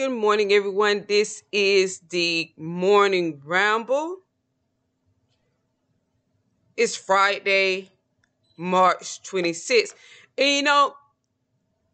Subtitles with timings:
[0.00, 1.04] Good morning, everyone.
[1.06, 4.20] This is the morning ramble.
[6.74, 7.90] It's Friday,
[8.56, 9.92] March 26th.
[10.38, 10.94] And you know,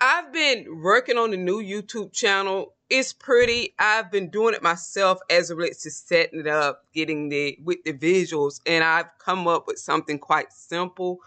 [0.00, 2.74] I've been working on the new YouTube channel.
[2.88, 3.74] It's pretty.
[3.80, 7.82] I've been doing it myself as it relates to setting it up, getting the with
[7.82, 11.18] the visuals, and I've come up with something quite simple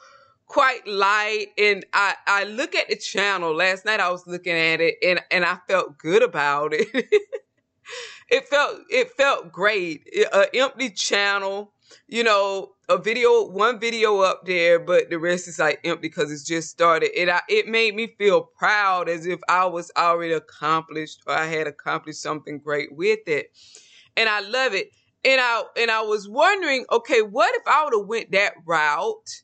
[0.51, 3.55] quite light and I, I look at the channel.
[3.55, 6.87] Last night i was looking at it and, and i felt good about it.
[8.29, 10.07] It felt it felt great.
[10.31, 11.73] An empty channel
[12.07, 16.31] you know a video one video up there but the rest is like empty because
[16.31, 17.09] it's just started.
[17.13, 21.67] It it made me feel proud as if i was already accomplished or i had
[21.67, 23.47] accomplished something great with it.
[24.15, 24.91] And i love it.
[25.25, 29.41] And i and i was wondering okay what if i would have went that route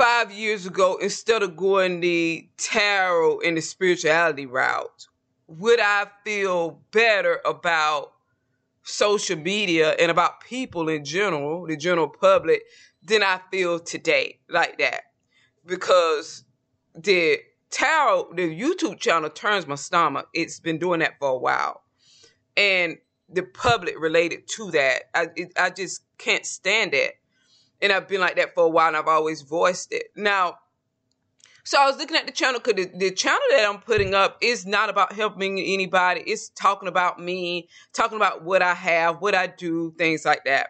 [0.00, 5.06] five years ago, instead of going the tarot and the spirituality route,
[5.46, 8.12] would I feel better about
[8.82, 12.62] social media and about people in general, the general public,
[13.02, 15.02] than I feel today, like that?
[15.66, 16.44] Because
[16.94, 20.28] the tarot, the YouTube channel turns my stomach.
[20.32, 21.82] It's been doing that for a while.
[22.56, 22.96] And
[23.28, 27.19] the public related to that, I, it, I just can't stand it
[27.82, 30.08] and I've been like that for a while and I've always voiced it.
[30.16, 30.58] Now,
[31.64, 34.38] so I was looking at the channel because the, the, channel that I'm putting up
[34.40, 36.22] is not about helping anybody.
[36.22, 40.68] It's talking about me, talking about what I have, what I do, things like that.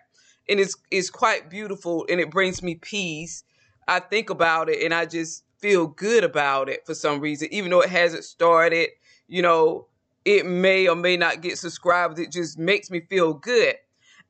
[0.49, 3.45] And it's it's quite beautiful and it brings me peace.
[3.87, 7.71] I think about it and I just feel good about it for some reason, even
[7.71, 8.89] though it hasn't started.
[9.29, 9.87] You know,
[10.25, 12.19] it may or may not get subscribed.
[12.19, 13.77] It just makes me feel good.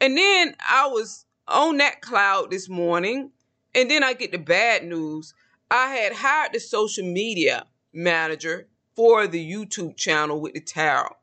[0.01, 3.33] And then I was on that cloud this morning.
[3.75, 5.35] And then I get the bad news.
[5.71, 11.17] I had hired the social media manager for the YouTube channel with the tarot.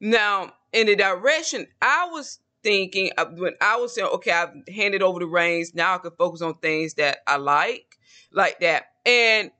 [0.00, 5.18] Now, in the direction I was thinking, when I was saying, okay, I've handed over
[5.18, 7.98] the reins, now I can focus on things that I like,
[8.32, 8.84] like that.
[9.04, 9.50] And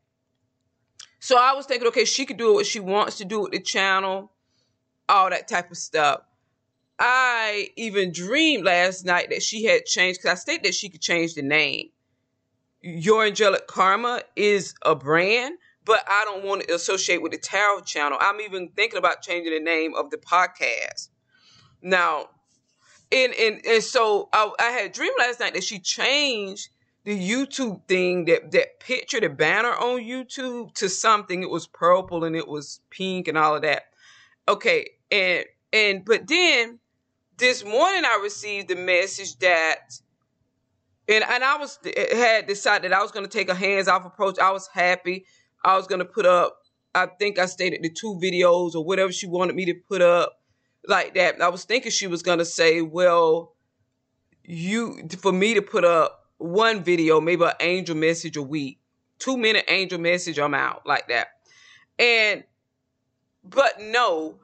[1.18, 3.60] so I was thinking, okay, she could do what she wants to do with the
[3.60, 4.32] channel,
[5.08, 6.20] all that type of stuff.
[7.02, 11.00] I even dreamed last night that she had changed because I stated that she could
[11.00, 11.88] change the name.
[12.82, 15.56] Your Angelic Karma is a brand,
[15.86, 18.18] but I don't want to associate with the Tarot channel.
[18.20, 21.08] I'm even thinking about changing the name of the podcast.
[21.80, 22.28] Now,
[23.10, 26.68] and and, and so I, I had a dream last night that she changed
[27.04, 31.42] the YouTube thing that that picture, the banner on YouTube to something.
[31.42, 33.84] It was purple and it was pink and all of that.
[34.46, 36.78] Okay, and and but then
[37.40, 39.92] this morning I received the message that
[41.08, 41.78] and and I was
[42.12, 44.38] had decided that I was going to take a hands off approach.
[44.38, 45.24] I was happy.
[45.64, 46.58] I was going to put up
[46.94, 50.40] I think I stated the two videos or whatever she wanted me to put up
[50.86, 51.40] like that.
[51.40, 53.54] I was thinking she was going to say, "Well,
[54.44, 58.78] you for me to put up one video, maybe an angel message a week.
[59.20, 61.28] 2 minute angel message, I'm out like that."
[61.98, 62.44] And
[63.44, 64.38] but no,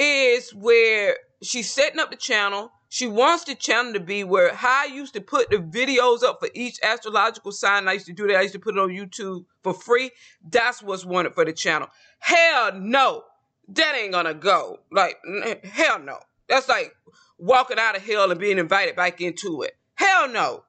[0.00, 2.72] is where she's setting up the channel.
[2.88, 6.40] She wants the channel to be where how I used to put the videos up
[6.40, 7.86] for each astrological sign.
[7.86, 8.36] I used to do that.
[8.36, 10.10] I used to put it on YouTube for free.
[10.48, 11.88] That's what's wanted for the channel.
[12.18, 13.24] Hell no.
[13.68, 14.80] That ain't gonna go.
[14.90, 15.18] Like,
[15.64, 16.18] hell no.
[16.48, 16.92] That's like
[17.38, 19.76] walking out of hell and being invited back into it.
[19.94, 20.64] Hell no.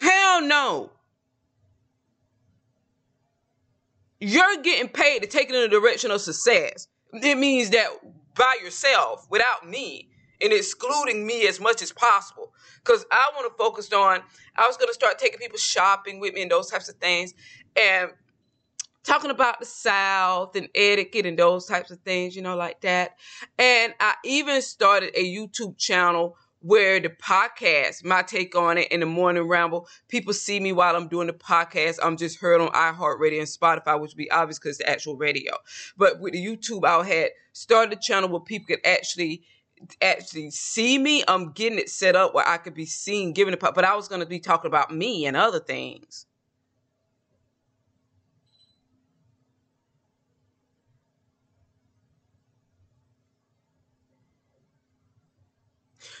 [0.00, 0.90] Hell no.
[4.20, 6.88] You're getting paid to take it in the direction of success.
[7.12, 7.88] It means that
[8.34, 10.08] by yourself without me
[10.40, 12.52] and excluding me as much as possible.
[12.84, 14.20] Because i want to focus on
[14.56, 17.32] i was going to start taking people shopping with me and those types of things
[17.80, 18.10] and
[19.04, 23.16] talking about the south and etiquette and those types of things you know like that.
[23.58, 29.00] And i even started a youtube channel where the podcast, my take on it in
[29.00, 31.98] the morning ramble, people see me while I'm doing the podcast.
[32.02, 35.52] I'm just heard on iHeartRadio and Spotify, which would be obvious because the actual radio.
[35.98, 39.44] But with the YouTube, I had started a channel where people could actually
[40.00, 41.22] actually see me.
[41.28, 44.08] I'm getting it set up where I could be seen, giving it, but I was
[44.08, 46.24] going to be talking about me and other things.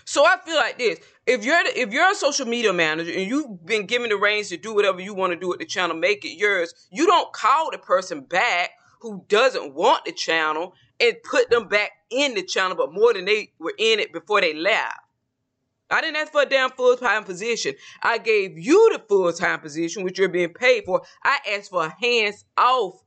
[0.04, 3.28] So I feel like this: if you're the, if you're a social media manager and
[3.28, 5.96] you've been given the reins to do whatever you want to do with the channel,
[5.96, 6.74] make it yours.
[6.90, 8.70] You don't call the person back
[9.00, 13.24] who doesn't want the channel and put them back in the channel, but more than
[13.24, 15.00] they were in it before they left.
[15.90, 17.74] I didn't ask for a damn full time position.
[18.02, 21.02] I gave you the full time position, which you're being paid for.
[21.22, 23.02] I asked for a hands off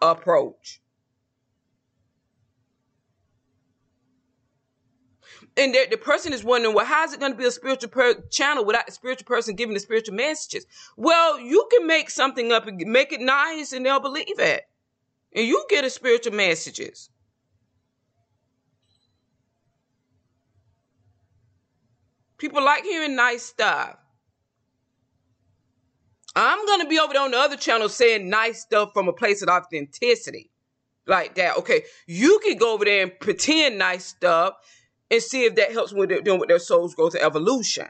[0.00, 0.80] approach.
[5.56, 8.22] And the, the person is wondering, well, how's it going to be a spiritual per-
[8.30, 10.66] channel without the spiritual person giving the spiritual messages?
[10.96, 14.64] Well, you can make something up and make it nice, and they'll believe it,
[15.34, 17.10] and you get a spiritual messages.
[22.38, 23.96] People like hearing nice stuff.
[26.34, 29.42] I'm gonna be over there on the other channel saying nice stuff from a place
[29.42, 30.50] of authenticity.
[31.06, 31.56] Like that.
[31.58, 34.54] Okay, you can go over there and pretend nice stuff
[35.10, 37.88] and see if that helps with doing with their soul's growth and evolution.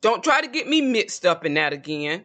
[0.00, 2.24] Don't try to get me mixed up in that again.